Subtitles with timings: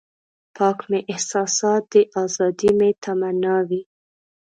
[0.55, 3.81] پاک مې احساسات دي ازادي مې تمنا وي.